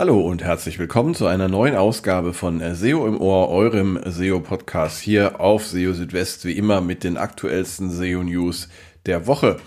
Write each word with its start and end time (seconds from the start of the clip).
Hallo 0.00 0.18
und 0.18 0.42
herzlich 0.42 0.78
willkommen 0.78 1.14
zu 1.14 1.26
einer 1.26 1.48
neuen 1.48 1.76
Ausgabe 1.76 2.32
von 2.32 2.62
SEO 2.74 3.06
im 3.06 3.20
Ohr, 3.20 3.50
eurem 3.50 4.00
SEO-Podcast 4.02 4.98
hier 4.98 5.40
auf 5.40 5.66
SEO 5.66 5.92
Südwest, 5.92 6.46
wie 6.46 6.52
immer 6.52 6.80
mit 6.80 7.04
den 7.04 7.18
aktuellsten 7.18 7.90
SEO-News 7.90 8.70
der 9.04 9.26
Woche. 9.26 9.58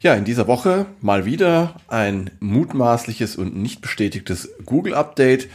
Ja, 0.00 0.14
in 0.14 0.24
dieser 0.24 0.48
Woche 0.48 0.86
mal 1.00 1.26
wieder 1.26 1.76
ein 1.86 2.32
mutmaßliches 2.40 3.36
und 3.36 3.54
nicht 3.54 3.80
bestätigtes 3.80 4.52
Google-Update. 4.66 5.48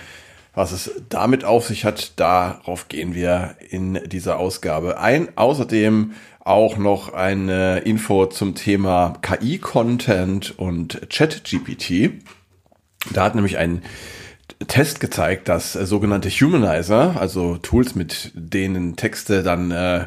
Was 0.53 0.71
es 0.71 0.91
damit 1.09 1.43
auf 1.43 1.67
sich 1.67 1.83
hat, 1.83 2.17
darauf 2.17 2.87
gehen 2.87 3.15
wir 3.15 3.57
in 3.71 3.99
dieser 4.05 4.39
Ausgabe 4.39 5.01
ein. 5.01 5.35
Außerdem 5.35 6.13
auch 6.39 6.77
noch 6.77 7.11
eine 7.11 7.79
Info 7.79 8.27
zum 8.27 8.55
Thema 8.55 9.15
KI-Content 9.21 10.57
und 10.57 11.09
ChatGPT. 11.09 12.23
Da 13.11 13.23
hat 13.23 13.35
nämlich 13.35 13.57
ein 13.57 13.81
Test 14.67 14.99
gezeigt, 14.99 15.49
dass 15.49 15.75
äh, 15.75 15.85
sogenannte 15.85 16.29
Humanizer, 16.29 17.19
also 17.19 17.57
Tools, 17.57 17.95
mit 17.95 18.31
denen 18.33 18.95
Texte 18.95 19.43
dann 19.43 19.71
äh, 19.71 20.05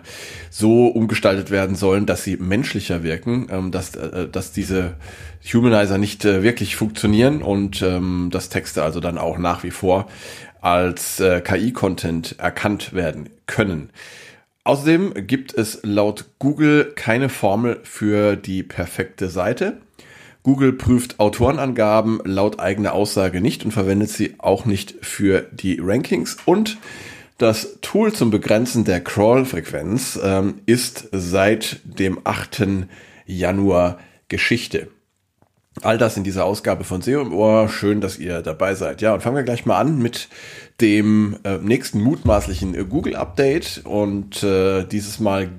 so 0.50 0.87
umgestaltet 0.87 1.51
werden 1.51 1.77
sollen, 1.77 2.06
dass 2.06 2.24
sie 2.24 2.37
menschlicher 2.37 3.02
wirken, 3.02 3.48
ähm, 3.51 3.70
dass, 3.70 3.95
äh, 3.96 4.28
dass 4.28 4.52
diese 4.52 4.95
Humanizer 5.52 5.98
nicht 5.98 6.24
äh, 6.24 6.42
wirklich 6.42 6.77
funktionieren 6.77 7.42
und 7.42 7.82
ähm, 7.82 8.28
dass 8.30 8.48
Texte 8.48 8.82
also 8.82 9.01
dann 9.01 9.18
auch 9.18 9.38
nach 9.38 9.62
wie 9.62 9.70
vor 9.70 10.09
als 10.60 11.20
äh, 11.20 11.40
KI-Content 11.40 12.37
erkannt 12.38 12.93
werden 12.93 13.28
können. 13.46 13.90
Außerdem 14.65 15.26
gibt 15.26 15.54
es 15.54 15.80
laut 15.82 16.24
Google 16.38 16.93
keine 16.96 17.28
Formel 17.28 17.78
für 17.84 18.37
die 18.37 18.65
perfekte 18.65 19.28
Seite. 19.28 19.76
Google 20.47 20.75
prüft 20.75 21.19
Autorenangaben 21.19 22.21
laut 22.23 22.61
eigener 22.61 22.93
Aussage 22.93 23.41
nicht 23.41 23.65
und 23.65 23.73
verwendet 23.73 24.11
sie 24.11 24.37
auch 24.39 24.65
nicht 24.65 24.95
für 25.05 25.41
die 25.41 25.80
Rankings. 25.83 26.37
Und 26.45 26.79
das 27.37 27.79
Tool 27.80 28.13
zum 28.13 28.30
Begrenzen 28.30 28.85
der 28.85 29.01
Crawl-Frequenz 29.01 30.17
ähm, 30.23 30.61
ist 30.65 31.09
seit 31.11 31.80
dem 31.83 32.21
8. 32.23 32.65
Januar 33.27 33.99
Geschichte. 34.29 34.87
All 35.83 35.99
das 35.99 36.17
in 36.17 36.23
dieser 36.23 36.45
Ausgabe 36.45 36.85
von 36.85 37.02
SEO 37.02 37.23
im 37.23 37.35
Ohr. 37.35 37.69
Schön, 37.69 38.01
dass 38.01 38.17
ihr 38.17 38.41
dabei 38.41 38.77
seid. 38.77 39.02
Ja, 39.02 39.15
und 39.15 39.24
fangen 39.24 39.35
wir 39.35 39.43
gleich 39.43 39.67
mal 39.67 39.80
an 39.80 39.99
mit 39.99 40.29
dem 40.80 41.39
äh, 41.43 41.59
nächsten 41.59 42.01
mutmaßlichen 42.01 42.89
Google-Update. 42.89 43.83
Und 43.85 44.45
äh, 44.45 44.85
dieses 44.85 45.19
Mal 45.19 45.51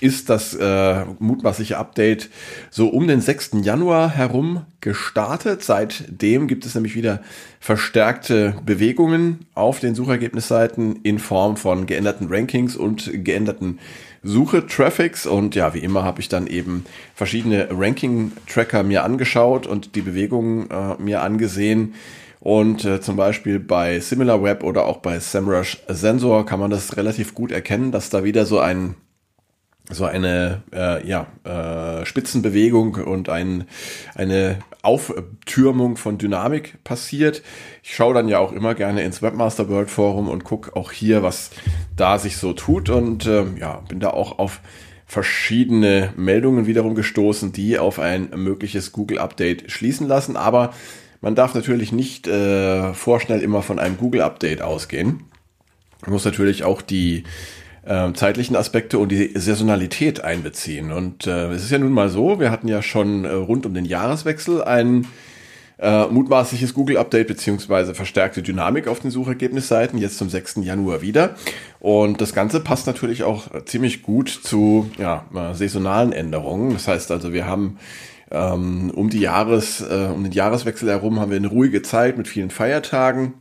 ist 0.00 0.30
das 0.30 0.54
äh, 0.54 1.04
mutmaßliche 1.18 1.76
Update 1.76 2.30
so 2.70 2.88
um 2.88 3.08
den 3.08 3.20
6. 3.20 3.50
Januar 3.62 4.10
herum 4.10 4.64
gestartet. 4.80 5.62
Seitdem 5.62 6.46
gibt 6.46 6.64
es 6.64 6.74
nämlich 6.74 6.94
wieder 6.94 7.20
verstärkte 7.60 8.54
Bewegungen 8.64 9.46
auf 9.54 9.80
den 9.80 9.94
Suchergebnisseiten 9.94 11.00
in 11.02 11.18
Form 11.18 11.56
von 11.56 11.86
geänderten 11.86 12.28
Rankings 12.30 12.76
und 12.76 13.10
geänderten 13.24 13.78
Suche-Traffics. 14.22 15.26
Und 15.26 15.54
ja, 15.54 15.74
wie 15.74 15.80
immer 15.80 16.04
habe 16.04 16.20
ich 16.20 16.28
dann 16.28 16.46
eben 16.46 16.84
verschiedene 17.14 17.68
Ranking-Tracker 17.70 18.82
mir 18.82 19.04
angeschaut 19.04 19.66
und 19.66 19.94
die 19.94 20.02
Bewegungen 20.02 20.70
äh, 20.70 21.00
mir 21.02 21.22
angesehen. 21.22 21.94
Und 22.40 22.84
äh, 22.84 23.00
zum 23.00 23.16
Beispiel 23.16 23.58
bei 23.58 23.98
SimilarWeb 23.98 24.62
oder 24.62 24.86
auch 24.86 24.98
bei 24.98 25.18
SEMrush 25.18 25.78
Sensor 25.88 26.46
kann 26.46 26.60
man 26.60 26.70
das 26.70 26.96
relativ 26.96 27.34
gut 27.34 27.50
erkennen, 27.50 27.90
dass 27.90 28.10
da 28.10 28.22
wieder 28.22 28.46
so 28.46 28.60
ein 28.60 28.94
so 29.90 30.04
eine 30.04 30.62
äh, 30.72 31.06
ja, 31.06 31.26
äh, 31.44 32.04
Spitzenbewegung 32.04 32.96
und 32.96 33.28
ein, 33.28 33.64
eine 34.14 34.58
Auftürmung 34.82 35.96
von 35.96 36.18
Dynamik 36.18 36.82
passiert. 36.84 37.42
Ich 37.82 37.94
schaue 37.94 38.14
dann 38.14 38.28
ja 38.28 38.38
auch 38.38 38.52
immer 38.52 38.74
gerne 38.74 39.02
ins 39.02 39.22
Webmaster 39.22 39.68
World 39.68 39.90
Forum 39.90 40.28
und 40.28 40.44
gucke 40.44 40.76
auch 40.76 40.92
hier, 40.92 41.22
was 41.22 41.50
da 41.96 42.18
sich 42.18 42.36
so 42.36 42.52
tut 42.52 42.90
und 42.90 43.26
äh, 43.26 43.44
ja, 43.58 43.82
bin 43.88 44.00
da 44.00 44.10
auch 44.10 44.38
auf 44.38 44.60
verschiedene 45.06 46.12
Meldungen 46.16 46.66
wiederum 46.66 46.94
gestoßen, 46.94 47.52
die 47.52 47.78
auf 47.78 47.98
ein 47.98 48.28
mögliches 48.36 48.92
Google 48.92 49.18
Update 49.18 49.70
schließen 49.70 50.06
lassen. 50.06 50.36
Aber 50.36 50.74
man 51.22 51.34
darf 51.34 51.54
natürlich 51.54 51.92
nicht 51.92 52.28
äh, 52.28 52.92
vorschnell 52.92 53.40
immer 53.40 53.62
von 53.62 53.78
einem 53.78 53.96
Google 53.96 54.20
Update 54.20 54.60
ausgehen. 54.60 55.24
Man 56.02 56.12
muss 56.12 56.26
natürlich 56.26 56.62
auch 56.62 56.82
die 56.82 57.24
äh, 57.88 58.12
zeitlichen 58.12 58.54
Aspekte 58.54 58.98
und 58.98 59.08
die 59.10 59.32
Saisonalität 59.34 60.22
einbeziehen. 60.22 60.92
Und 60.92 61.26
äh, 61.26 61.48
es 61.52 61.64
ist 61.64 61.70
ja 61.70 61.78
nun 61.78 61.92
mal 61.92 62.10
so, 62.10 62.38
wir 62.38 62.50
hatten 62.50 62.68
ja 62.68 62.82
schon 62.82 63.24
äh, 63.24 63.30
rund 63.30 63.64
um 63.64 63.72
den 63.72 63.86
Jahreswechsel 63.86 64.62
ein 64.62 65.06
äh, 65.78 66.06
mutmaßliches 66.06 66.74
Google-Update 66.74 67.28
beziehungsweise 67.28 67.94
verstärkte 67.94 68.42
Dynamik 68.42 68.88
auf 68.88 69.00
den 69.00 69.10
Suchergebnisseiten, 69.10 69.98
jetzt 69.98 70.18
zum 70.18 70.28
6. 70.28 70.56
Januar 70.62 71.00
wieder. 71.00 71.36
Und 71.80 72.20
das 72.20 72.34
Ganze 72.34 72.60
passt 72.60 72.86
natürlich 72.86 73.22
auch 73.22 73.46
ziemlich 73.64 74.02
gut 74.02 74.28
zu 74.28 74.90
ja, 74.98 75.24
äh, 75.34 75.54
saisonalen 75.54 76.12
Änderungen. 76.12 76.74
Das 76.74 76.88
heißt 76.88 77.10
also, 77.10 77.32
wir 77.32 77.46
haben 77.46 77.78
ähm, 78.30 78.90
um 78.94 79.08
die 79.08 79.20
Jahres, 79.20 79.80
äh, 79.80 80.10
um 80.14 80.24
den 80.24 80.32
Jahreswechsel 80.32 80.90
herum 80.90 81.20
haben 81.20 81.30
wir 81.30 81.38
eine 81.38 81.48
ruhige 81.48 81.80
Zeit 81.80 82.18
mit 82.18 82.28
vielen 82.28 82.50
Feiertagen. 82.50 83.34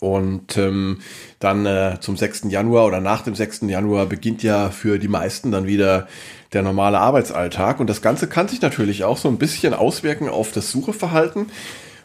Und 0.00 0.58
ähm, 0.58 0.98
dann 1.38 1.64
äh, 1.64 1.96
zum 2.00 2.16
6. 2.16 2.44
Januar 2.48 2.86
oder 2.86 3.00
nach 3.00 3.22
dem 3.22 3.34
6. 3.34 3.62
Januar 3.62 4.06
beginnt 4.06 4.42
ja 4.42 4.70
für 4.70 4.98
die 4.98 5.08
meisten 5.08 5.52
dann 5.52 5.66
wieder 5.66 6.06
der 6.52 6.62
normale 6.62 6.98
Arbeitsalltag. 6.98 7.80
Und 7.80 7.88
das 7.88 8.02
Ganze 8.02 8.28
kann 8.28 8.48
sich 8.48 8.60
natürlich 8.60 9.04
auch 9.04 9.16
so 9.16 9.28
ein 9.28 9.38
bisschen 9.38 9.72
auswirken 9.74 10.28
auf 10.28 10.52
das 10.52 10.70
Sucheverhalten. 10.70 11.46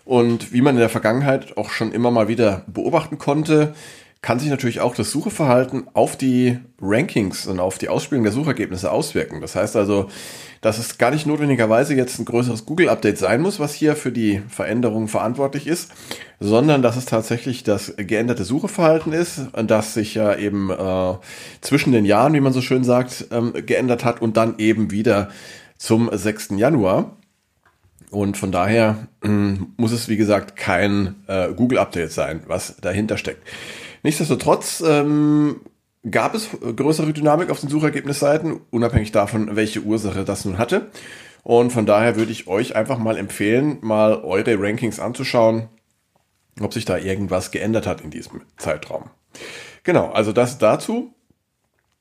Und 0.06 0.52
wie 0.52 0.62
man 0.62 0.76
in 0.76 0.80
der 0.80 0.90
Vergangenheit 0.90 1.58
auch 1.58 1.70
schon 1.70 1.92
immer 1.92 2.12
mal 2.12 2.28
wieder 2.28 2.64
beobachten 2.68 3.18
konnte, 3.18 3.74
kann 4.22 4.38
sich 4.38 4.50
natürlich 4.52 4.82
auch 4.82 4.94
das 4.94 5.10
Sucheverhalten 5.10 5.88
auf 5.94 6.16
die 6.16 6.60
Rankings 6.80 7.48
und 7.48 7.60
auf 7.60 7.80
die 7.80 7.90
Ausspielung 7.90 8.24
der 8.24 8.32
Suchergebnisse 8.32 8.92
auswirken. 8.92 9.42
Das 9.42 9.56
heißt 9.56 9.76
also, 9.76 10.10
dass 10.62 10.78
es 10.78 11.00
gar 11.00 11.10
nicht 11.10 11.26
notwendigerweise 11.26 11.96
jetzt 11.96 12.20
ein 12.20 12.26
größeres 12.26 12.68
Google-Update 12.68 13.18
sein 13.18 13.42
muss, 13.42 13.60
was 13.60 13.74
hier 13.74 13.96
für 13.96 14.12
die 14.12 14.44
Veränderung 14.48 15.08
verantwortlich 15.08 15.66
ist, 15.66 15.92
sondern 16.40 16.84
dass 16.84 16.98
es 16.98 17.06
tatsächlich 17.06 17.64
das 17.64 17.96
geänderte 17.98 18.44
Sucheverhalten 18.44 19.12
ist, 19.12 19.48
das 19.66 19.96
sich 19.96 20.14
ja 20.14 20.36
eben 20.36 20.70
äh, 20.70 21.16
zwischen 21.62 21.92
den 21.92 22.06
Jahren, 22.06 22.34
wie 22.36 22.42
man 22.42 22.54
so 22.54 22.62
schön 22.62 22.84
sagt, 22.84 23.26
ähm, 23.32 23.54
geändert 23.66 24.06
hat 24.06 24.22
und 24.22 24.38
dann 24.38 24.60
eben 24.60 24.92
wieder 24.92 25.30
zum 25.78 26.12
6. 26.14 26.50
Januar. 26.58 27.18
Und 28.12 28.38
von 28.38 28.52
daher 28.52 29.08
äh, 29.24 29.28
muss 29.78 29.94
es, 29.94 30.10
wie 30.10 30.18
gesagt, 30.18 30.58
kein 30.58 31.16
äh, 31.26 31.54
Google-Update 31.54 32.12
sein, 32.12 32.44
was 32.46 32.76
dahinter 32.82 33.18
steckt. 33.18 33.42
Nichtsdestotrotz 34.04 34.84
ähm, 34.86 35.62
gab 36.10 36.34
es 36.34 36.50
größere 36.62 37.14
Dynamik 37.14 37.50
auf 37.50 37.60
den 37.60 37.70
Suchergebnisseiten, 37.70 38.62
unabhängig 38.72 39.12
davon, 39.12 39.56
welche 39.56 39.82
Ursache 39.82 40.26
das 40.26 40.46
nun 40.46 40.58
hatte. 40.58 40.90
Und 41.44 41.72
von 41.72 41.86
daher 41.86 42.16
würde 42.16 42.32
ich 42.32 42.48
euch 42.48 42.76
einfach 42.76 42.98
mal 42.98 43.18
empfehlen, 43.18 43.78
mal 43.82 44.16
eure 44.24 44.60
Rankings 44.60 45.00
anzuschauen, 45.00 45.70
ob 46.60 46.74
sich 46.74 46.86
da 46.86 46.98
irgendwas 46.98 47.52
geändert 47.52 47.88
hat 47.88 48.02
in 48.02 48.12
diesem 48.12 48.42
Zeitraum. 48.58 49.10
Genau, 49.84 50.12
also 50.12 50.32
das 50.32 50.58
dazu. 50.58 51.14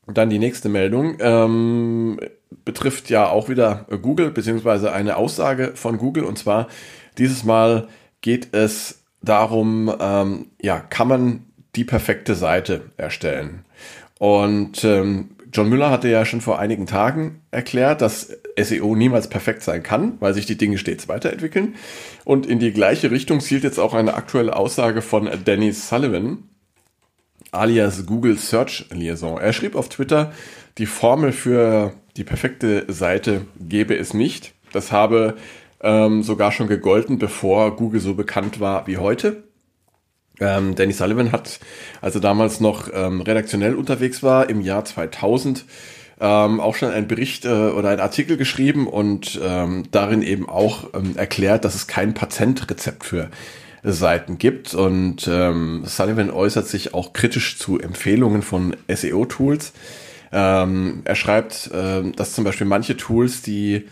Dann 0.06 0.31
die 0.31 0.38
nächste 0.38 0.69
Meldung 0.69 1.19
ähm, 1.21 2.19
betrifft 2.65 3.11
ja 3.11 3.28
auch 3.28 3.49
wieder 3.49 3.87
Google, 4.03 4.31
beziehungsweise 4.31 4.93
eine 4.93 5.17
Aussage 5.17 5.72
von 5.75 5.99
Google. 5.99 6.25
Und 6.25 6.37
zwar 6.37 6.67
dieses 7.17 7.44
Mal 7.44 7.88
geht 8.21 8.53
es 8.53 9.05
darum, 9.22 9.94
ähm, 10.00 10.50
ja, 10.61 10.81
kann 10.81 11.08
man 11.08 11.47
die 11.76 11.84
perfekte 11.84 12.34
Seite 12.34 12.90
erstellen. 12.96 13.64
Und 14.19 14.84
ähm, 14.84 15.31
John 15.52 15.69
Müller 15.69 15.90
hatte 15.90 16.08
ja 16.08 16.25
schon 16.25 16.40
vor 16.40 16.58
einigen 16.58 16.87
Tagen 16.87 17.43
erklärt, 17.50 18.02
dass 18.02 18.37
SEO 18.61 18.94
niemals 18.94 19.28
perfekt 19.28 19.62
sein 19.62 19.82
kann, 19.82 20.17
weil 20.20 20.34
sich 20.34 20.46
die 20.46 20.56
Dinge 20.56 20.78
stets 20.78 21.08
weiterentwickeln. 21.08 21.75
Und 22.25 22.46
in 22.46 22.58
die 22.58 22.72
gleiche 22.72 23.11
Richtung 23.11 23.40
zielt 23.40 23.64
jetzt 23.64 23.78
auch 23.78 23.94
eine 23.94 24.14
aktuelle 24.14 24.55
Aussage 24.55 25.02
von 25.02 25.28
Danny 25.44 25.72
Sullivan, 25.72 26.44
alias 27.50 28.06
Google 28.06 28.38
Search 28.38 28.87
Liaison. 28.90 29.38
Er 29.38 29.52
schrieb 29.52 29.75
auf 29.75 29.88
Twitter, 29.88 30.32
die 30.78 30.87
Formel 30.87 31.32
für 31.32 31.94
die 32.16 32.25
perfekte 32.25 32.84
Seite 32.88 33.46
gäbe 33.58 33.96
es 33.96 34.14
nicht. 34.14 34.55
Das 34.73 34.93
habe 34.93 35.37
ähm, 35.81 36.23
sogar 36.23 36.52
schon 36.52 36.69
gegolten, 36.69 37.19
bevor 37.19 37.75
Google 37.76 38.00
so 38.00 38.14
bekannt 38.14 38.61
war 38.61 38.87
wie 38.87 38.99
heute. 38.99 39.44
Ähm, 40.40 40.75
Danny 40.75 40.92
Sullivan 40.92 41.32
hat, 41.32 41.60
als 42.00 42.14
er 42.14 42.20
damals 42.20 42.60
noch 42.60 42.88
ähm, 42.92 43.20
redaktionell 43.20 43.75
unterwegs 43.75 44.22
war, 44.22 44.48
im 44.48 44.60
Jahr 44.60 44.84
2000 44.84 45.64
ähm, 46.20 46.60
auch 46.60 46.75
schon 46.75 46.90
einen 46.90 47.08
Bericht 47.08 47.44
äh, 47.46 47.48
oder 47.48 47.90
einen 47.90 48.00
Artikel 48.00 48.37
geschrieben 48.37 48.87
und 48.87 49.40
ähm, 49.42 49.84
darin 49.90 50.22
eben 50.22 50.48
auch 50.48 50.90
ähm, 50.94 51.16
erklärt, 51.16 51.64
dass 51.64 51.75
es 51.75 51.87
kein 51.87 52.12
Patentrezept 52.12 53.04
für 53.04 53.31
Seiten 53.82 54.37
gibt. 54.37 54.75
Und 54.75 55.26
ähm, 55.28 55.82
Sullivan 55.87 56.31
äußert 56.31 56.69
sich 56.69 56.92
auch 56.92 57.14
kritisch 57.14 57.58
zu 57.58 57.78
Empfehlungen 57.78 58.42
von 58.42 58.76
SEO-Tools. 58.88 59.72
Ähm, 60.32 61.00
er 61.04 61.14
schreibt, 61.14 61.70
äh, 61.72 62.02
dass 62.12 62.34
zum 62.34 62.44
Beispiel 62.44 62.66
manche 62.66 62.96
Tools, 62.96 63.40
die 63.42 63.88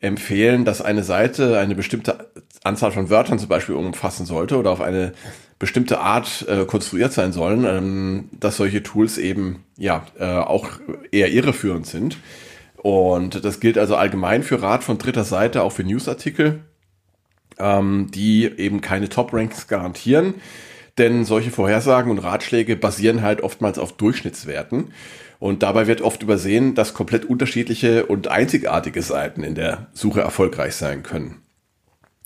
empfehlen, 0.00 0.64
dass 0.64 0.80
eine 0.80 1.02
Seite 1.02 1.58
eine 1.58 1.74
bestimmte 1.74 2.30
Anzahl 2.64 2.92
von 2.92 3.10
Wörtern 3.10 3.38
zum 3.38 3.48
Beispiel 3.48 3.74
umfassen 3.74 4.26
sollte 4.26 4.56
oder 4.56 4.70
auf 4.70 4.80
eine 4.80 5.12
bestimmte 5.58 6.00
Art 6.00 6.46
äh, 6.48 6.64
konstruiert 6.64 7.12
sein 7.12 7.32
sollen, 7.32 7.64
ähm, 7.64 8.28
dass 8.32 8.56
solche 8.56 8.82
Tools 8.82 9.18
eben 9.18 9.64
ja 9.76 10.06
äh, 10.18 10.24
auch 10.24 10.68
eher 11.12 11.30
irreführend 11.30 11.86
sind. 11.86 12.16
Und 12.76 13.44
das 13.44 13.60
gilt 13.60 13.76
also 13.76 13.94
allgemein 13.96 14.42
für 14.42 14.62
Rat 14.62 14.82
von 14.84 14.96
dritter 14.96 15.24
Seite, 15.24 15.62
auch 15.62 15.72
für 15.72 15.84
Newsartikel, 15.84 16.60
ähm, 17.58 18.10
die 18.10 18.46
eben 18.46 18.80
keine 18.80 19.10
Top-Ranks 19.10 19.68
garantieren. 19.68 20.34
Denn 21.00 21.24
solche 21.24 21.50
Vorhersagen 21.50 22.10
und 22.10 22.18
Ratschläge 22.18 22.76
basieren 22.76 23.22
halt 23.22 23.40
oftmals 23.40 23.78
auf 23.78 23.92
Durchschnittswerten. 23.92 24.92
Und 25.38 25.62
dabei 25.62 25.86
wird 25.86 26.02
oft 26.02 26.22
übersehen, 26.22 26.74
dass 26.74 26.92
komplett 26.92 27.24
unterschiedliche 27.24 28.04
und 28.04 28.28
einzigartige 28.28 29.00
Seiten 29.00 29.42
in 29.42 29.54
der 29.54 29.86
Suche 29.94 30.20
erfolgreich 30.20 30.74
sein 30.74 31.02
können. 31.02 31.36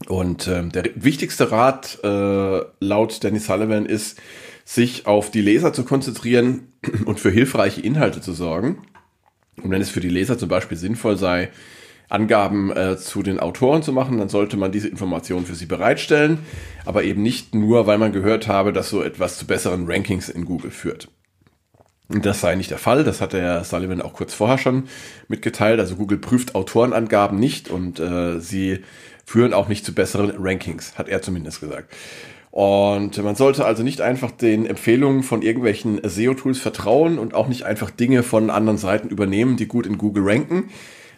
Und 0.09 0.49
ähm, 0.49 0.73
der 0.73 0.87
wichtigste 0.97 1.53
Rat 1.53 2.01
äh, 2.03 2.63
laut 2.81 3.23
Danny 3.23 3.39
Sullivan 3.39 3.87
ist, 3.87 4.21
sich 4.65 5.07
auf 5.07 5.31
die 5.31 5.43
Leser 5.43 5.73
zu 5.73 5.85
konzentrieren 5.85 6.73
und 7.05 7.21
für 7.21 7.31
hilfreiche 7.31 7.81
Inhalte 7.81 8.21
zu 8.21 8.33
sorgen. 8.33 8.79
Und 9.63 9.71
wenn 9.71 9.83
es 9.83 9.91
für 9.91 10.01
die 10.01 10.09
Leser 10.09 10.37
zum 10.37 10.49
Beispiel 10.49 10.77
sinnvoll 10.77 11.17
sei, 11.17 11.51
Angaben 12.09 12.71
äh, 12.77 12.97
zu 12.97 13.23
den 13.23 13.41
Autoren 13.41 13.83
zu 13.83 13.93
machen, 13.93 14.19
dann 14.19 14.29
sollte 14.29 14.57
man 14.57 14.73
diese 14.73 14.89
Informationen 14.89 15.47
für 15.47 15.55
sie 15.55 15.67
bereitstellen, 15.67 16.39
aber 16.85 17.05
eben 17.05 17.23
nicht 17.23 17.55
nur, 17.55 17.87
weil 17.87 17.99
man 17.99 18.13
gehört 18.13 18.47
habe, 18.47 18.73
dass 18.73 18.91
so 18.91 19.03
etwas 19.03 19.39
zu 19.39 19.47
besseren 19.47 19.91
Rankings 19.91 20.29
in 20.29 20.45
Google 20.45 20.71
führt. 20.71 21.09
Und 22.09 22.27
das 22.27 22.41
sei 22.41 22.55
nicht 22.55 22.71
der 22.71 22.79
Fall, 22.79 23.03
das 23.03 23.21
hat 23.21 23.33
der 23.33 23.65
Sullivan 23.65 24.03
auch 24.03 24.13
kurz 24.13 24.35
vorher 24.35 24.59
schon 24.59 24.85
mitgeteilt. 25.29 25.81
Also 25.81 25.97
Google 25.97 26.19
prüft 26.19 26.55
Autorenangaben 26.55 27.39
nicht 27.39 27.71
und 27.71 27.99
äh, 27.99 28.41
sie 28.41 28.81
führen 29.25 29.55
auch 29.55 29.69
nicht 29.69 29.87
zu 29.87 29.95
besseren 29.95 30.33
Rankings, 30.39 30.99
hat 30.99 31.09
er 31.09 31.23
zumindest 31.23 31.61
gesagt. 31.61 31.95
Und 32.51 33.21
man 33.21 33.35
sollte 33.35 33.65
also 33.65 33.83
nicht 33.83 34.01
einfach 34.01 34.31
den 34.31 34.65
Empfehlungen 34.67 35.25
von 35.25 35.43
irgendwelchen 35.43 36.01
SEO-Tools 36.05 36.61
vertrauen 36.61 37.19
und 37.19 37.35
auch 37.35 37.49
nicht 37.49 37.65
einfach 37.65 37.91
Dinge 37.91 38.23
von 38.23 38.49
anderen 38.49 38.79
Seiten 38.79 39.09
übernehmen, 39.09 39.57
die 39.57 39.67
gut 39.67 39.87
in 39.87 39.99
Google 39.99 40.23
ranken. 40.25 40.71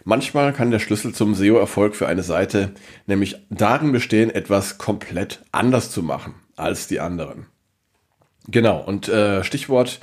Manchmal 0.08 0.52
kann 0.52 0.70
der 0.70 0.78
Schlüssel 0.78 1.12
zum 1.12 1.34
SEO-Erfolg 1.34 1.96
für 1.96 2.06
eine 2.06 2.22
Seite 2.22 2.70
nämlich 3.08 3.38
darin 3.50 3.90
bestehen, 3.90 4.30
etwas 4.30 4.78
komplett 4.78 5.42
anders 5.50 5.90
zu 5.90 6.00
machen 6.00 6.36
als 6.54 6.86
die 6.86 7.00
anderen. 7.00 7.46
Genau, 8.46 8.80
und 8.80 9.08
äh, 9.08 9.42
Stichwort 9.42 9.98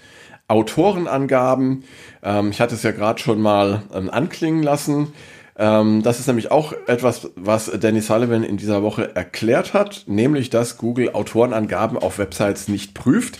Autorenangaben. 0.49 1.85
Ähm, 2.21 2.51
ich 2.51 2.59
hatte 2.59 2.75
es 2.75 2.83
ja 2.83 2.91
gerade 2.91 3.21
schon 3.21 3.41
mal 3.41 3.83
ähm, 3.93 4.09
anklingen 4.09 4.61
lassen. 4.61 5.13
Ähm, 5.57 6.03
das 6.03 6.19
ist 6.19 6.27
nämlich 6.27 6.51
auch 6.51 6.73
etwas, 6.85 7.31
was 7.37 7.71
Danny 7.71 8.01
Sullivan 8.01 8.43
in 8.43 8.57
dieser 8.57 8.83
Woche 8.83 9.15
erklärt 9.15 9.73
hat, 9.73 10.03
nämlich 10.07 10.49
dass 10.49 10.77
Google 10.77 11.13
Autorenangaben 11.13 11.97
auf 11.97 12.17
Websites 12.17 12.67
nicht 12.67 12.93
prüft 12.93 13.39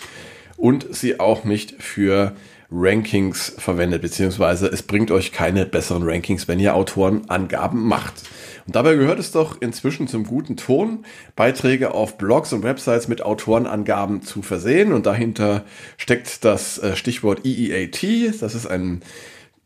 und 0.56 0.96
sie 0.96 1.20
auch 1.20 1.44
nicht 1.44 1.84
für 1.84 2.38
Rankings 2.74 3.54
verwendet, 3.58 4.02
beziehungsweise 4.02 4.68
es 4.68 4.82
bringt 4.82 5.12
euch 5.12 5.32
keine 5.32 5.66
besseren 5.66 6.04
Rankings, 6.04 6.48
wenn 6.48 6.60
ihr 6.60 6.76
Autorenangaben 6.76 7.86
macht. 7.86 8.24
Und 8.66 8.76
dabei 8.76 8.96
gehört 8.96 9.20
es 9.20 9.32
doch 9.32 9.62
inzwischen 9.62 10.08
zum 10.08 10.26
guten 10.26 10.58
Ton, 10.58 11.06
Beiträge 11.36 11.94
auf 11.94 12.18
Blogs 12.18 12.54
und 12.54 12.64
Websites 12.64 13.08
mit 13.08 13.22
Autorenangaben 13.22 14.22
zu 14.22 14.42
versehen. 14.42 14.94
Und 14.94 15.06
dahinter 15.06 15.66
steckt 15.98 16.44
das 16.46 16.80
äh, 16.80 16.96
Stichwort 16.96 17.46
EEAT. 17.46 18.42
Das 18.42 18.56
ist 18.56 18.66
ein 18.66 19.02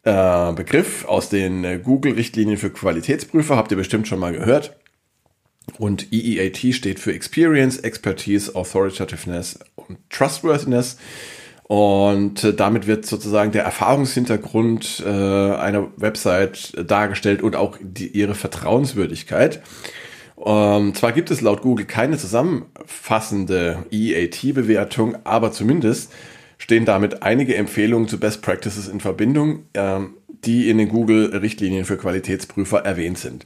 äh, 0.04 0.54
Begriff 0.54 1.06
aus 1.06 1.30
den 1.30 1.64
äh, 1.64 1.80
Google-Richtlinien 1.82 2.58
für 2.58 2.72
Qualitätsprüfer, 2.72 3.56
habt 3.56 3.72
ihr 3.72 3.78
bestimmt 3.78 4.08
schon 4.08 4.20
mal 4.20 4.34
gehört. 4.34 4.76
Und 5.78 6.12
EEAT 6.12 6.74
steht 6.74 7.00
für 7.00 7.14
Experience, 7.14 7.78
Expertise, 7.78 8.56
Authoritativeness 8.56 9.60
und 9.76 9.98
Trustworthiness. 10.10 10.98
Und 11.68 12.46
äh, 12.46 12.54
damit 12.54 12.88
wird 12.88 13.06
sozusagen 13.06 13.52
der 13.52 13.64
Erfahrungshintergrund 13.64 15.04
äh, 15.06 15.10
einer 15.10 15.88
Website 15.98 16.74
dargestellt 16.90 17.42
und 17.42 17.56
auch 17.56 17.78
die, 17.82 18.08
ihre 18.08 18.36
Vertrauenswürdigkeit. 18.36 19.62
Ähm, 20.44 20.96
zwar 20.96 21.12
gibt 21.12 21.30
es 21.30 21.42
laut 21.42 21.62
Google 21.62 21.86
keine 21.86 22.18
zusammenfassende 22.18 23.86
EAT-Bewertung, 23.92 25.18
aber 25.26 25.52
zumindest 25.52 26.14
stehen 26.58 26.86
damit 26.86 27.24
einige 27.24 27.56
Empfehlungen 27.56 28.08
zu 28.08 28.20
Best 28.20 28.42
Practices 28.42 28.88
in 28.88 29.02
Verbindung, 29.02 29.64
ähm, 29.74 30.16
die 30.46 30.70
in 30.70 30.78
den 30.78 30.88
Google-Richtlinien 30.88 31.84
für 31.84 31.98
Qualitätsprüfer 31.98 32.80
erwähnt 32.86 33.18
sind. 33.18 33.46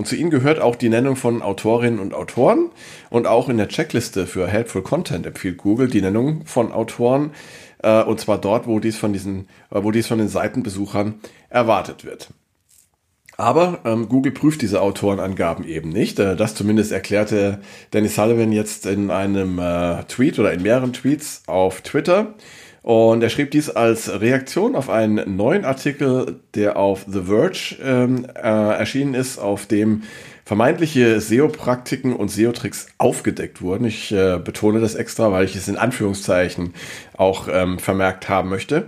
Und 0.00 0.06
zu 0.06 0.16
ihnen 0.16 0.30
gehört 0.30 0.60
auch 0.60 0.76
die 0.76 0.88
Nennung 0.88 1.14
von 1.14 1.42
Autorinnen 1.42 2.00
und 2.00 2.14
Autoren. 2.14 2.70
Und 3.10 3.26
auch 3.26 3.50
in 3.50 3.58
der 3.58 3.68
Checkliste 3.68 4.26
für 4.26 4.48
Helpful 4.48 4.80
Content 4.80 5.26
empfiehlt 5.26 5.58
Google 5.58 5.88
die 5.88 6.00
Nennung 6.00 6.46
von 6.46 6.72
Autoren. 6.72 7.32
Äh, 7.82 8.04
und 8.04 8.18
zwar 8.18 8.38
dort, 8.38 8.66
wo 8.66 8.80
dies 8.80 8.96
von 8.96 9.12
diesen, 9.12 9.40
äh, 9.70 9.82
wo 9.82 9.90
dies 9.90 10.06
von 10.06 10.16
den 10.16 10.28
Seitenbesuchern 10.28 11.16
erwartet 11.50 12.06
wird. 12.06 12.30
Aber 13.36 13.80
ähm, 13.84 14.08
Google 14.08 14.32
prüft 14.32 14.62
diese 14.62 14.80
Autorenangaben 14.80 15.66
eben 15.66 15.90
nicht. 15.90 16.18
Äh, 16.18 16.34
das 16.34 16.54
zumindest 16.54 16.92
erklärte 16.92 17.60
Danny 17.90 18.08
Sullivan 18.08 18.52
jetzt 18.52 18.86
in 18.86 19.10
einem 19.10 19.58
äh, 19.58 20.04
Tweet 20.04 20.38
oder 20.38 20.54
in 20.54 20.62
mehreren 20.62 20.94
Tweets 20.94 21.42
auf 21.46 21.82
Twitter. 21.82 22.36
Und 22.82 23.22
er 23.22 23.28
schrieb 23.28 23.50
dies 23.50 23.68
als 23.68 24.20
Reaktion 24.20 24.74
auf 24.74 24.88
einen 24.88 25.36
neuen 25.36 25.64
Artikel, 25.64 26.40
der 26.54 26.76
auf 26.76 27.04
The 27.06 27.22
Verge 27.22 27.76
ähm, 27.82 28.26
äh, 28.34 28.40
erschienen 28.40 29.14
ist, 29.14 29.38
auf 29.38 29.66
dem 29.66 30.02
vermeintliche 30.44 31.20
SEO-Praktiken 31.20 32.16
und 32.16 32.30
SEO-Tricks 32.30 32.88
aufgedeckt 32.98 33.62
wurden. 33.62 33.84
Ich 33.84 34.10
äh, 34.10 34.38
betone 34.42 34.80
das 34.80 34.94
extra, 34.94 35.30
weil 35.30 35.44
ich 35.44 35.54
es 35.54 35.68
in 35.68 35.76
Anführungszeichen 35.76 36.74
auch 37.16 37.48
ähm, 37.50 37.78
vermerkt 37.78 38.28
haben 38.28 38.48
möchte. 38.48 38.86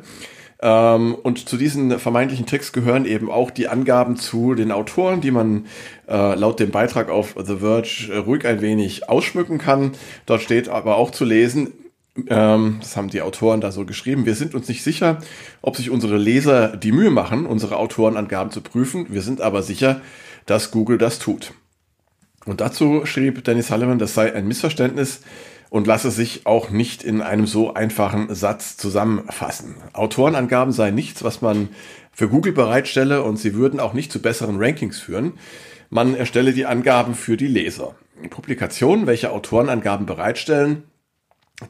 Ähm, 0.63 1.15
und 1.15 1.49
zu 1.49 1.57
diesen 1.57 1.99
vermeintlichen 1.99 2.47
Tricks 2.47 2.73
gehören 2.73 3.05
eben 3.05 3.31
auch 3.31 3.51
die 3.51 3.69
Angaben 3.69 4.17
zu 4.17 4.55
den 4.55 4.73
Autoren, 4.73 5.21
die 5.21 5.33
man 5.33 5.67
äh, 6.09 6.35
laut 6.35 6.61
dem 6.61 6.71
Beitrag 6.71 7.11
auf 7.11 7.35
The 7.37 7.57
Verge 7.59 8.09
äh, 8.11 8.17
ruhig 8.17 8.47
ein 8.47 8.61
wenig 8.61 9.09
ausschmücken 9.09 9.59
kann. 9.59 9.93
Dort 10.25 10.43
steht 10.43 10.69
aber 10.69 10.97
auch 10.97 11.11
zu 11.11 11.25
lesen, 11.25 11.73
ähm, 12.29 12.77
das 12.81 12.97
haben 12.97 13.09
die 13.09 13.23
Autoren 13.23 13.61
da 13.61 13.73
so 13.73 13.87
geschrieben, 13.87 14.27
wir 14.27 14.35
sind 14.35 14.55
uns 14.55 14.69
nicht 14.69 14.83
sicher, 14.83 15.19
ob 15.63 15.77
sich 15.77 15.91
unsere 15.91 16.19
Leser 16.19 16.77
die 16.77 16.93
Mühe 16.93 17.11
machen, 17.11 17.47
unsere 17.47 17.77
Autorenangaben 17.77 18.53
zu 18.53 18.61
prüfen. 18.61 19.07
Wir 19.09 19.23
sind 19.23 19.41
aber 19.41 19.63
sicher, 19.63 20.01
dass 20.47 20.71
Google 20.71 20.99
das 20.99 21.19
tut. 21.19 21.53
Und 22.45 22.61
dazu 22.61 23.07
schrieb 23.07 23.45
Danny 23.45 23.63
Sullivan, 23.63 23.99
das 23.99 24.15
sei 24.15 24.35
ein 24.35 24.47
Missverständnis, 24.47 25.21
und 25.71 25.87
lasse 25.87 26.11
sich 26.11 26.45
auch 26.45 26.69
nicht 26.69 27.03
in 27.03 27.23
einem 27.23 27.47
so 27.47 27.73
einfachen 27.73 28.35
Satz 28.35 28.77
zusammenfassen. 28.77 29.77
Autorenangaben 29.95 30.71
seien 30.71 30.95
nichts, 30.95 31.25
was 31.25 31.41
man 31.41 31.71
für 32.13 32.29
Google 32.29 32.53
bereitstelle 32.53 33.23
und 33.23 33.39
sie 33.39 33.55
würden 33.55 33.81
auch 33.81 33.95
nicht 33.95 34.13
zu 34.13 34.21
besseren 34.21 34.59
Rankings 34.59 35.01
führen. 35.01 35.33
Man 35.89 36.15
erstelle 36.15 36.53
die 36.53 36.67
Angaben 36.67 37.15
für 37.15 37.39
die 37.39 37.47
Leser. 37.47 37.95
Publikationen, 38.29 39.07
welche 39.07 39.33
Autorenangaben 39.33 40.05
bereitstellen, 40.05 40.83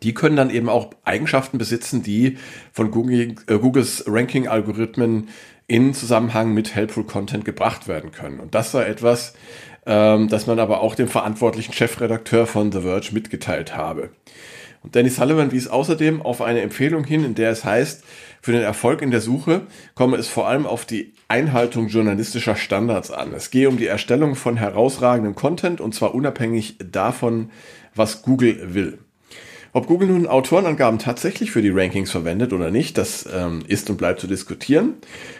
die 0.02 0.14
können 0.14 0.36
dann 0.36 0.50
eben 0.50 0.68
auch 0.68 0.90
Eigenschaften 1.04 1.58
besitzen, 1.58 2.02
die 2.02 2.38
von 2.72 2.90
Google, 2.90 3.36
äh, 3.46 3.58
Googles 3.58 4.04
Ranking-Algorithmen 4.06 5.28
in 5.66 5.94
Zusammenhang 5.94 6.52
mit 6.54 6.74
Helpful 6.74 7.04
Content 7.04 7.44
gebracht 7.44 7.88
werden 7.88 8.12
können. 8.12 8.40
Und 8.40 8.54
das 8.54 8.72
sei 8.72 8.84
etwas, 8.84 9.34
ähm, 9.86 10.28
das 10.28 10.46
man 10.46 10.58
aber 10.58 10.80
auch 10.80 10.94
dem 10.94 11.08
verantwortlichen 11.08 11.72
Chefredakteur 11.72 12.46
von 12.46 12.72
The 12.72 12.82
Verge 12.82 13.10
mitgeteilt 13.12 13.76
habe. 13.76 14.10
Und 14.82 14.96
Danny 14.96 15.10
Sullivan 15.10 15.52
wies 15.52 15.68
außerdem 15.68 16.22
auf 16.22 16.42
eine 16.42 16.60
Empfehlung 16.60 17.04
hin, 17.04 17.24
in 17.24 17.34
der 17.34 17.50
es 17.50 17.64
heißt, 17.64 18.04
für 18.40 18.52
den 18.52 18.62
Erfolg 18.62 19.00
in 19.00 19.12
der 19.12 19.20
Suche 19.20 19.62
komme 19.94 20.16
es 20.16 20.26
vor 20.26 20.48
allem 20.48 20.66
auf 20.66 20.84
die 20.84 21.14
Einhaltung 21.28 21.86
journalistischer 21.86 22.56
Standards 22.56 23.12
an. 23.12 23.32
Es 23.32 23.50
gehe 23.50 23.68
um 23.68 23.76
die 23.76 23.86
Erstellung 23.86 24.34
von 24.34 24.56
herausragendem 24.56 25.36
Content 25.36 25.80
und 25.80 25.94
zwar 25.94 26.14
unabhängig 26.14 26.76
davon, 26.78 27.50
was 27.94 28.22
Google 28.22 28.74
will. 28.74 28.98
Ob 29.74 29.86
Google 29.86 30.08
nun 30.08 30.26
Autorenangaben 30.26 30.98
tatsächlich 30.98 31.50
für 31.50 31.62
die 31.62 31.70
Rankings 31.70 32.10
verwendet 32.10 32.52
oder 32.52 32.70
nicht, 32.70 32.98
das 32.98 33.26
ähm, 33.32 33.62
ist 33.66 33.88
und 33.88 33.96
bleibt 33.96 34.20
zu 34.20 34.26
diskutieren. 34.26 34.94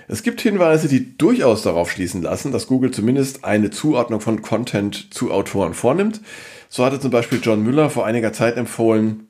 Es 0.09 0.23
gibt 0.23 0.41
Hinweise, 0.41 0.89
die 0.89 1.19
durchaus 1.19 1.63
darauf 1.63 1.91
schließen 1.91 2.23
lassen, 2.23 2.51
dass 2.51 2.67
Google 2.67 2.93
zumindest 2.93 3.45
eine 3.45 3.71
Zuordnung 3.71 4.21
von 4.21 4.41
Content 4.41 5.13
zu 5.13 5.31
Autoren 5.31 5.75
vornimmt. 5.75 6.23
So 6.71 6.83
hatte 6.83 6.99
zum 6.99 7.11
Beispiel 7.11 7.41
John 7.43 7.63
Müller 7.63 7.91
vor 7.91 8.07
einiger 8.07 8.33
Zeit 8.33 8.57
empfohlen, 8.57 9.29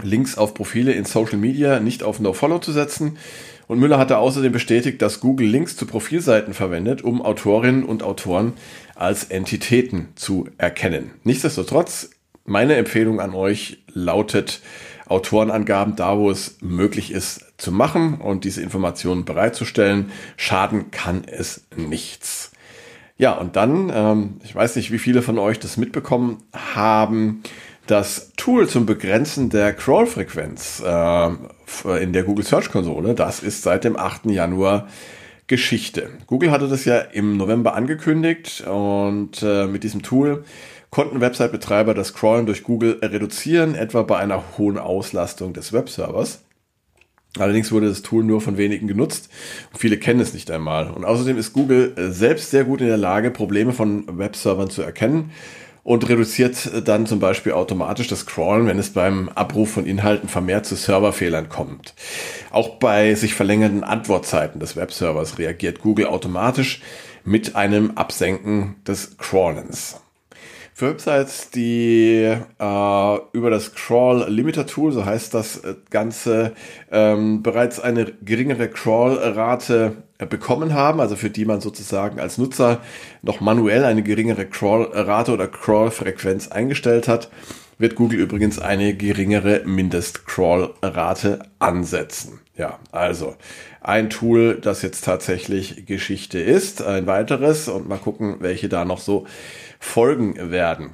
Links 0.00 0.38
auf 0.38 0.54
Profile 0.54 0.92
in 0.92 1.04
Social 1.04 1.36
Media 1.36 1.80
nicht 1.80 2.04
auf 2.04 2.20
No-Follow 2.20 2.60
zu 2.60 2.70
setzen. 2.70 3.18
Und 3.66 3.80
Müller 3.80 3.98
hatte 3.98 4.18
außerdem 4.18 4.52
bestätigt, 4.52 5.02
dass 5.02 5.20
Google 5.20 5.48
Links 5.48 5.76
zu 5.76 5.86
Profilseiten 5.86 6.54
verwendet, 6.54 7.02
um 7.02 7.20
Autorinnen 7.20 7.84
und 7.84 8.04
Autoren 8.04 8.52
als 8.94 9.24
Entitäten 9.24 10.08
zu 10.14 10.48
erkennen. 10.56 11.10
Nichtsdestotrotz 11.24 12.10
meine 12.44 12.76
Empfehlung 12.76 13.20
an 13.20 13.34
euch 13.34 13.78
lautet, 13.92 14.60
Autorenangaben 15.06 15.96
da, 15.96 16.16
wo 16.18 16.30
es 16.30 16.58
möglich 16.60 17.10
ist, 17.10 17.44
zu 17.58 17.72
machen 17.72 18.20
und 18.20 18.44
diese 18.44 18.62
Informationen 18.62 19.24
bereitzustellen. 19.24 20.12
Schaden 20.36 20.90
kann 20.92 21.24
es 21.26 21.66
nichts. 21.76 22.52
Ja, 23.18 23.32
und 23.32 23.56
dann, 23.56 23.90
ähm, 23.92 24.40
ich 24.44 24.54
weiß 24.54 24.76
nicht, 24.76 24.92
wie 24.92 24.98
viele 24.98 25.20
von 25.20 25.38
euch 25.38 25.58
das 25.58 25.76
mitbekommen 25.76 26.38
haben, 26.74 27.42
das 27.86 28.32
Tool 28.36 28.68
zum 28.68 28.86
Begrenzen 28.86 29.50
der 29.50 29.72
Crawl-Frequenz 29.72 30.82
äh, 30.86 31.28
in 32.02 32.12
der 32.12 32.22
Google 32.22 32.44
Search 32.44 32.70
Konsole, 32.70 33.14
das 33.14 33.42
ist 33.42 33.62
seit 33.62 33.84
dem 33.84 33.98
8. 33.98 34.26
Januar 34.26 34.88
Geschichte. 35.48 36.10
Google 36.28 36.52
hatte 36.52 36.68
das 36.68 36.84
ja 36.84 36.98
im 36.98 37.36
November 37.36 37.74
angekündigt 37.74 38.64
und 38.66 39.42
äh, 39.42 39.66
mit 39.66 39.82
diesem 39.82 40.02
Tool 40.02 40.44
konnten 40.90 41.20
Website-Betreiber 41.20 41.94
das 41.94 42.14
Crawlen 42.14 42.46
durch 42.46 42.62
Google 42.62 42.98
reduzieren, 43.02 43.74
etwa 43.74 44.02
bei 44.02 44.18
einer 44.18 44.42
hohen 44.58 44.78
Auslastung 44.78 45.52
des 45.52 45.72
Webservers. 45.72 46.42
Allerdings 47.38 47.70
wurde 47.70 47.88
das 47.88 48.02
Tool 48.02 48.24
nur 48.24 48.40
von 48.40 48.56
wenigen 48.56 48.88
genutzt 48.88 49.28
und 49.72 49.78
viele 49.78 49.98
kennen 49.98 50.20
es 50.20 50.34
nicht 50.34 50.50
einmal. 50.50 50.90
Und 50.90 51.04
außerdem 51.04 51.38
ist 51.38 51.52
Google 51.52 51.94
äh, 51.96 52.10
selbst 52.10 52.50
sehr 52.50 52.64
gut 52.64 52.80
in 52.80 52.88
der 52.88 52.96
Lage, 52.96 53.30
Probleme 53.30 53.72
von 53.72 54.18
Webservern 54.18 54.68
zu 54.68 54.82
erkennen 54.82 55.30
und 55.84 56.08
reduziert 56.08 56.88
dann 56.88 57.06
zum 57.06 57.20
Beispiel 57.20 57.52
automatisch 57.52 58.08
das 58.08 58.26
Crawlen, 58.26 58.66
wenn 58.66 58.78
es 58.78 58.90
beim 58.90 59.28
Abruf 59.30 59.70
von 59.70 59.86
Inhalten 59.86 60.28
vermehrt 60.28 60.66
zu 60.66 60.74
Serverfehlern 60.74 61.48
kommt. 61.48 61.94
Auch 62.50 62.76
bei 62.76 63.14
sich 63.14 63.34
verlängernden 63.34 63.84
Antwortzeiten 63.84 64.60
des 64.60 64.76
Webservers 64.76 65.38
reagiert 65.38 65.80
Google 65.80 66.06
automatisch 66.06 66.82
mit 67.24 67.54
einem 67.54 67.92
Absenken 67.92 68.76
des 68.86 69.16
Crawlens. 69.18 70.00
Für 70.80 70.92
Websites, 70.92 71.50
die 71.50 72.24
äh, 72.58 73.18
über 73.32 73.50
das 73.50 73.74
Crawl 73.74 74.24
Limiter 74.30 74.64
Tool, 74.64 74.92
so 74.92 75.04
heißt 75.04 75.34
das 75.34 75.58
äh, 75.58 75.74
Ganze, 75.90 76.52
ähm, 76.90 77.42
bereits 77.42 77.80
eine 77.80 78.06
geringere 78.06 78.66
Crawl-Rate 78.66 79.96
äh, 80.16 80.24
bekommen 80.24 80.72
haben, 80.72 81.00
also 81.00 81.16
für 81.16 81.28
die 81.28 81.44
man 81.44 81.60
sozusagen 81.60 82.18
als 82.18 82.38
Nutzer 82.38 82.80
noch 83.20 83.42
manuell 83.42 83.84
eine 83.84 84.02
geringere 84.02 84.46
Crawl-Rate 84.46 85.34
oder 85.34 85.48
Crawl-Frequenz 85.48 86.48
eingestellt 86.48 87.08
hat, 87.08 87.28
wird 87.80 87.94
Google 87.94 88.20
übrigens 88.20 88.58
eine 88.58 88.94
geringere 88.94 89.62
Mindest-Crawl-Rate 89.64 91.40
ansetzen. 91.58 92.40
Ja, 92.54 92.78
also 92.92 93.36
ein 93.80 94.10
Tool, 94.10 94.58
das 94.60 94.82
jetzt 94.82 95.04
tatsächlich 95.04 95.86
Geschichte 95.86 96.38
ist, 96.38 96.82
ein 96.82 97.06
weiteres 97.06 97.68
und 97.68 97.88
mal 97.88 97.96
gucken, 97.96 98.36
welche 98.40 98.68
da 98.68 98.84
noch 98.84 99.00
so 99.00 99.26
folgen 99.78 100.50
werden. 100.50 100.90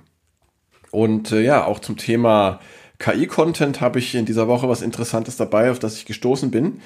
Und 0.93 1.33
äh, 1.33 1.43
ja, 1.43 1.64
auch 1.64 1.81
zum 1.81 1.97
Thema 1.97 2.61
KI-Content 3.00 3.81
habe 3.81 3.99
ich 3.99 4.14
in 4.14 4.25
dieser 4.25 4.47
Woche 4.47 4.69
was 4.69 4.81
Interessantes 4.81 5.37
dabei, 5.37 5.73
auf 5.73 5.81
das 5.81 5.97
ich 5.97 6.07
gestoßen 6.07 6.52
bin. 6.52 6.81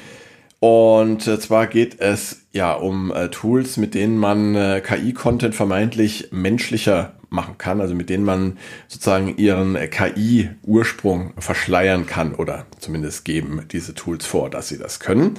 Und 0.60 1.26
äh, 1.26 1.38
zwar 1.38 1.66
geht 1.66 2.00
es 2.00 2.46
ja 2.52 2.72
um 2.72 3.12
äh, 3.12 3.28
Tools, 3.28 3.76
mit 3.76 3.94
denen 3.94 4.16
man 4.16 4.54
äh, 4.54 4.80
KI-Content 4.82 5.54
vermeintlich 5.54 6.28
menschlicher 6.32 7.19
machen 7.30 7.56
kann, 7.58 7.80
also 7.80 7.94
mit 7.94 8.10
denen 8.10 8.24
man 8.24 8.58
sozusagen 8.88 9.36
ihren 9.36 9.76
äh, 9.76 9.88
KI-Ursprung 9.88 11.32
verschleiern 11.38 12.06
kann 12.06 12.34
oder 12.34 12.66
zumindest 12.78 13.24
geben 13.24 13.62
diese 13.70 13.94
Tools 13.94 14.26
vor, 14.26 14.50
dass 14.50 14.68
sie 14.68 14.78
das 14.78 15.00
können. 15.00 15.34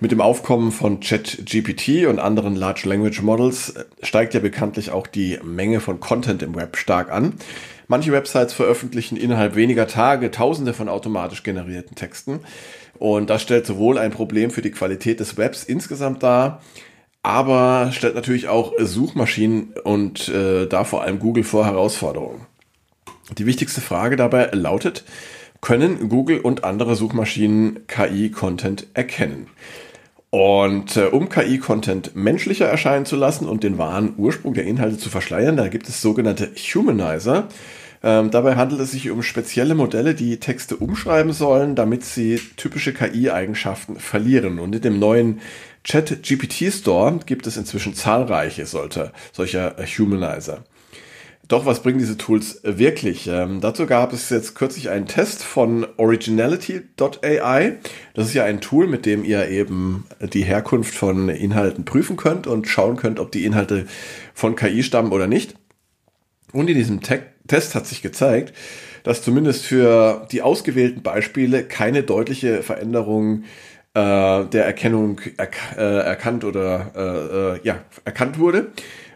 Mit 0.00 0.10
dem 0.10 0.20
Aufkommen 0.20 0.72
von 0.72 1.00
ChatGPT 1.00 2.06
und 2.06 2.18
anderen 2.18 2.56
Large 2.56 2.88
Language 2.88 3.22
Models 3.22 3.70
äh, 3.70 3.84
steigt 4.02 4.34
ja 4.34 4.40
bekanntlich 4.40 4.90
auch 4.90 5.06
die 5.06 5.38
Menge 5.42 5.80
von 5.80 6.00
Content 6.00 6.42
im 6.42 6.54
Web 6.54 6.76
stark 6.76 7.12
an. 7.12 7.34
Manche 7.88 8.12
Websites 8.12 8.52
veröffentlichen 8.52 9.16
innerhalb 9.16 9.54
weniger 9.54 9.86
Tage 9.86 10.30
Tausende 10.30 10.74
von 10.74 10.88
automatisch 10.88 11.42
generierten 11.42 11.94
Texten. 11.94 12.40
Und 12.98 13.30
das 13.30 13.42
stellt 13.42 13.66
sowohl 13.66 13.96
ein 13.96 14.10
Problem 14.10 14.50
für 14.50 14.60
die 14.60 14.70
Qualität 14.70 15.20
des 15.20 15.36
Webs 15.36 15.64
insgesamt 15.64 16.22
dar, 16.22 16.60
aber 17.28 17.92
stellt 17.92 18.14
natürlich 18.14 18.48
auch 18.48 18.72
Suchmaschinen 18.78 19.74
und 19.84 20.30
äh, 20.30 20.66
da 20.66 20.84
vor 20.84 21.02
allem 21.02 21.18
Google 21.18 21.44
vor 21.44 21.66
Herausforderungen. 21.66 22.46
Die 23.36 23.44
wichtigste 23.44 23.82
Frage 23.82 24.16
dabei 24.16 24.48
lautet, 24.52 25.04
können 25.60 26.08
Google 26.08 26.40
und 26.40 26.64
andere 26.64 26.96
Suchmaschinen 26.96 27.86
KI-Content 27.86 28.86
erkennen? 28.94 29.48
Und 30.30 30.96
äh, 30.96 31.04
um 31.04 31.28
KI-Content 31.28 32.16
menschlicher 32.16 32.66
erscheinen 32.66 33.04
zu 33.04 33.16
lassen 33.16 33.46
und 33.46 33.62
den 33.62 33.76
wahren 33.76 34.14
Ursprung 34.16 34.54
der 34.54 34.64
Inhalte 34.64 34.96
zu 34.96 35.10
verschleiern, 35.10 35.58
da 35.58 35.68
gibt 35.68 35.86
es 35.86 36.00
sogenannte 36.00 36.50
Humanizer. 36.56 37.48
Ähm, 38.02 38.30
dabei 38.30 38.56
handelt 38.56 38.80
es 38.80 38.92
sich 38.92 39.10
um 39.10 39.22
spezielle 39.22 39.74
Modelle, 39.74 40.14
die 40.14 40.38
Texte 40.38 40.76
umschreiben 40.76 41.32
sollen, 41.32 41.74
damit 41.74 42.04
sie 42.04 42.40
typische 42.56 42.92
KI-Eigenschaften 42.92 43.96
verlieren. 43.96 44.58
Und 44.58 44.74
in 44.74 44.82
dem 44.82 44.98
neuen 44.98 45.40
Chat-GPT 45.84 46.72
Store 46.72 47.18
gibt 47.26 47.46
es 47.46 47.56
inzwischen 47.56 47.94
zahlreiche 47.94 48.66
solcher, 48.66 49.12
solcher 49.32 49.76
Humanizer. 49.78 50.64
Doch 51.48 51.64
was 51.64 51.82
bringen 51.82 51.98
diese 51.98 52.18
Tools 52.18 52.60
wirklich? 52.62 53.26
Ähm, 53.26 53.62
dazu 53.62 53.86
gab 53.86 54.12
es 54.12 54.28
jetzt 54.28 54.54
kürzlich 54.54 54.90
einen 54.90 55.06
Test 55.06 55.42
von 55.42 55.86
Originality.ai. 55.96 57.78
Das 58.12 58.28
ist 58.28 58.34
ja 58.34 58.44
ein 58.44 58.60
Tool, 58.60 58.86
mit 58.86 59.06
dem 59.06 59.24
ihr 59.24 59.48
eben 59.48 60.04
die 60.20 60.44
Herkunft 60.44 60.94
von 60.94 61.30
Inhalten 61.30 61.86
prüfen 61.86 62.18
könnt 62.18 62.46
und 62.46 62.68
schauen 62.68 62.96
könnt, 62.96 63.18
ob 63.18 63.32
die 63.32 63.46
Inhalte 63.46 63.86
von 64.34 64.56
KI 64.56 64.82
stammen 64.82 65.10
oder 65.10 65.26
nicht. 65.26 65.54
Und 66.52 66.68
in 66.68 66.76
diesem 66.76 67.00
Te 67.00 67.22
Test 67.48 67.74
hat 67.74 67.86
sich 67.86 68.02
gezeigt, 68.02 68.54
dass 69.02 69.22
zumindest 69.22 69.64
für 69.64 70.26
die 70.30 70.42
ausgewählten 70.42 71.02
Beispiele 71.02 71.64
keine 71.64 72.02
deutliche 72.02 72.62
Veränderung 72.62 73.44
äh, 73.94 74.44
der 74.44 74.66
Erkennung 74.66 75.20
erk 75.36 75.56
äh, 75.76 75.80
erkannt 75.80 76.44
oder 76.44 76.92
äh, 76.94 77.56
äh, 77.56 77.60
ja 77.64 77.78
erkannt 78.04 78.38
wurde. 78.38 78.72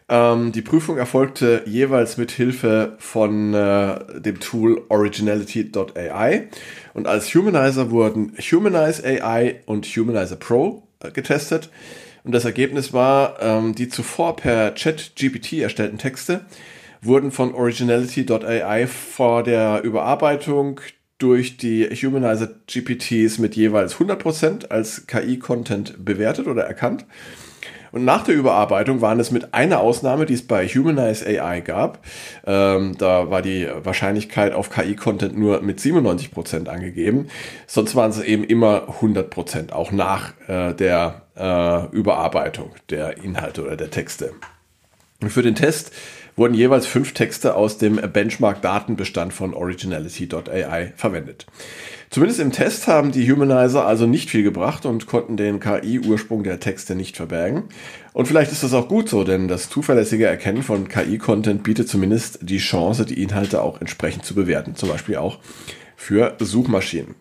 Ähm, 0.08 0.52
die 0.52 0.62
Prüfung 0.62 0.98
erfolgte 0.98 1.62
jeweils 1.66 2.16
mit 2.16 2.32
Hilfe 2.32 2.96
von 2.98 3.54
äh, 3.54 4.20
dem 4.20 4.40
Tool 4.40 4.82
Originality.ai 4.88 6.48
und 6.94 7.06
als 7.06 7.34
Humanizer 7.34 7.90
wurden 7.90 8.32
Humanize 8.38 9.02
AI 9.04 9.60
und 9.66 9.86
Humanizer 9.86 10.36
Pro 10.36 10.82
äh, 11.00 11.10
getestet. 11.10 11.70
Und 12.24 12.32
das 12.32 12.44
Ergebnis 12.44 12.92
war, 12.92 13.36
ähm, 13.40 13.74
die 13.74 13.88
zuvor 13.88 14.36
per 14.36 14.74
Chat-GPT 14.74 15.54
erstellten 15.54 15.98
Texte 15.98 16.44
wurden 17.02 17.30
von 17.30 17.54
Originality.ai 17.54 18.86
vor 18.86 19.42
der 19.42 19.82
Überarbeitung 19.82 20.80
durch 21.18 21.56
die 21.56 21.84
Humanizer 21.84 22.48
GPTs 22.66 23.38
mit 23.38 23.54
jeweils 23.54 23.96
100% 23.96 24.70
als 24.70 25.06
KI-Content 25.06 26.04
bewertet 26.04 26.46
oder 26.46 26.64
erkannt. 26.64 27.06
Und 27.92 28.06
nach 28.06 28.24
der 28.24 28.34
Überarbeitung 28.34 29.02
waren 29.02 29.20
es 29.20 29.30
mit 29.30 29.52
einer 29.52 29.80
Ausnahme, 29.80 30.24
die 30.24 30.34
es 30.34 30.46
bei 30.46 30.66
Humanize 30.66 31.26
AI 31.26 31.60
gab. 31.60 32.04
Ähm, 32.46 32.96
da 32.96 33.30
war 33.30 33.42
die 33.42 33.68
Wahrscheinlichkeit 33.82 34.54
auf 34.54 34.70
KI-Content 34.70 35.36
nur 35.36 35.60
mit 35.60 35.78
97% 35.78 36.68
angegeben. 36.68 37.28
Sonst 37.66 37.94
waren 37.94 38.10
es 38.10 38.20
eben 38.20 38.44
immer 38.44 38.88
100%, 39.00 39.72
auch 39.72 39.92
nach 39.92 40.32
äh, 40.48 40.72
der 40.72 41.22
äh, 41.36 41.94
Überarbeitung 41.94 42.70
der 42.88 43.18
Inhalte 43.18 43.62
oder 43.62 43.76
der 43.76 43.90
Texte. 43.90 44.32
Für 45.30 45.42
den 45.42 45.54
Test 45.54 45.92
wurden 46.36 46.54
jeweils 46.54 46.86
fünf 46.86 47.12
Texte 47.12 47.54
aus 47.54 47.78
dem 47.78 47.96
Benchmark-Datenbestand 47.96 49.32
von 49.32 49.54
Originality.ai 49.54 50.92
verwendet. 50.96 51.46
Zumindest 52.10 52.40
im 52.40 52.52
Test 52.52 52.88
haben 52.88 53.12
die 53.12 53.30
Humanizer 53.30 53.86
also 53.86 54.06
nicht 54.06 54.30
viel 54.30 54.42
gebracht 54.42 54.84
und 54.84 55.06
konnten 55.06 55.36
den 55.36 55.60
KI-Ursprung 55.60 56.42
der 56.42 56.60
Texte 56.60 56.94
nicht 56.94 57.16
verbergen. 57.16 57.64
Und 58.12 58.26
vielleicht 58.26 58.52
ist 58.52 58.62
das 58.62 58.74
auch 58.74 58.88
gut 58.88 59.08
so, 59.08 59.24
denn 59.24 59.48
das 59.48 59.70
zuverlässige 59.70 60.26
Erkennen 60.26 60.62
von 60.62 60.88
KI-Content 60.88 61.62
bietet 61.62 61.88
zumindest 61.88 62.40
die 62.42 62.58
Chance, 62.58 63.06
die 63.06 63.22
Inhalte 63.22 63.62
auch 63.62 63.80
entsprechend 63.80 64.24
zu 64.24 64.34
bewerten, 64.34 64.74
zum 64.74 64.90
Beispiel 64.90 65.16
auch 65.16 65.38
für 65.96 66.36
Suchmaschinen. 66.38 67.14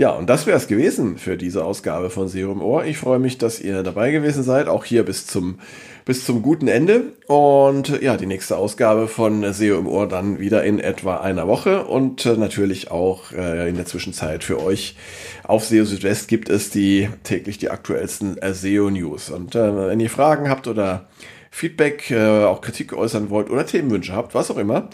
Ja, 0.00 0.12
und 0.12 0.30
das 0.30 0.46
wäre 0.46 0.56
es 0.56 0.66
gewesen 0.66 1.18
für 1.18 1.36
diese 1.36 1.62
Ausgabe 1.62 2.08
von 2.08 2.26
Serum 2.26 2.62
Ohr. 2.62 2.86
Ich 2.86 2.96
freue 2.96 3.18
mich, 3.18 3.36
dass 3.36 3.60
ihr 3.60 3.82
dabei 3.82 4.12
gewesen 4.12 4.42
seid, 4.42 4.66
auch 4.66 4.86
hier 4.86 5.04
bis 5.04 5.26
zum 5.26 5.58
bis 6.06 6.24
zum 6.24 6.40
guten 6.40 6.68
Ende. 6.68 7.12
Und 7.26 8.00
ja, 8.00 8.16
die 8.16 8.24
nächste 8.24 8.56
Ausgabe 8.56 9.08
von 9.08 9.52
SEO 9.52 9.78
im 9.78 9.86
Ohr 9.86 10.08
dann 10.08 10.38
wieder 10.38 10.64
in 10.64 10.78
etwa 10.80 11.18
einer 11.18 11.46
Woche 11.46 11.84
und 11.84 12.24
äh, 12.24 12.38
natürlich 12.38 12.90
auch 12.90 13.32
äh, 13.32 13.68
in 13.68 13.76
der 13.76 13.84
Zwischenzeit 13.84 14.42
für 14.42 14.62
euch 14.62 14.96
auf 15.42 15.66
SEO 15.66 15.84
Südwest 15.84 16.28
gibt 16.28 16.48
es 16.48 16.70
die 16.70 17.10
täglich 17.22 17.58
die 17.58 17.68
aktuellsten 17.68 18.38
äh, 18.38 18.54
SEO 18.54 18.88
News. 18.88 19.28
Und 19.28 19.54
äh, 19.54 19.88
wenn 19.88 20.00
ihr 20.00 20.08
Fragen 20.08 20.48
habt 20.48 20.66
oder 20.66 21.08
Feedback, 21.50 22.10
äh, 22.10 22.44
auch 22.44 22.62
Kritik 22.62 22.94
äußern 22.94 23.28
wollt 23.28 23.50
oder 23.50 23.66
Themenwünsche 23.66 24.14
habt, 24.14 24.34
was 24.34 24.50
auch 24.50 24.56
immer, 24.56 24.88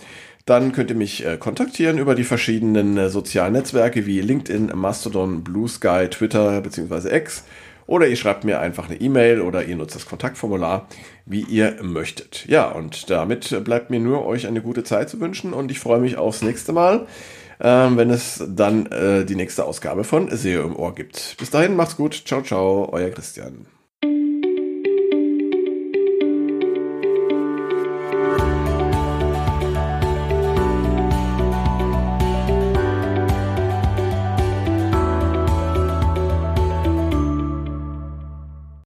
dann 0.47 0.73
könnt 0.73 0.91
ihr 0.91 0.97
mich 0.97 1.27
äh, 1.27 1.37
kontaktieren 1.37 1.99
über 1.99 2.15
die 2.15 2.25
verschiedenen 2.25 2.97
äh, 2.97 3.11
sozialen 3.11 3.53
Netzwerke 3.53 4.07
wie 4.07 4.21
LinkedIn, 4.21 4.73
Mastodon, 4.75 5.43
Blue 5.43 5.69
Sky, 5.69 6.07
Twitter 6.09 6.61
bzw. 6.61 7.15
X 7.15 7.45
oder 7.87 8.07
ihr 8.09 8.17
schreibt 8.17 8.45
mir 8.45 8.61
einfach 8.61 8.89
eine 8.89 9.01
E-Mail 9.01 9.41
oder 9.41 9.65
ihr 9.65 9.77
nutzt 9.77 9.95
das 9.95 10.07
Kontaktformular, 10.07 10.89
wie 11.25 11.43
ihr 11.43 11.77
möchtet. 11.83 12.47
Ja, 12.47 12.69
und 12.71 13.11
damit 13.11 13.65
bleibt 13.65 13.91
mir 13.91 14.01
nur 14.01 14.25
euch 14.25 14.47
eine 14.47 14.63
gute 14.63 14.85
Zeit 14.85 15.09
zu 15.11 15.21
wünschen 15.21 15.53
und 15.53 15.71
ich 15.71 15.81
freue 15.81 16.01
mich 16.01 16.17
aufs 16.17 16.43
nächste 16.43 16.73
Mal, 16.73 17.07
ähm, 17.61 17.97
wenn 17.97 18.11
es 18.11 18.45
dann 18.49 18.87
äh, 18.87 19.25
die 19.25 19.37
nächste 19.37 19.65
Ausgabe 19.65 20.05
von 20.05 20.29
SEO 20.31 20.63
im 20.63 20.77
Ohr 20.77 20.95
gibt. 20.95 21.37
Bis 21.39 21.51
dahin, 21.51 21.77
macht's 21.77 21.97
gut. 21.97 22.23
Ciao, 22.25 22.43
ciao, 22.43 22.89
euer 22.93 23.11
Christian. 23.11 23.67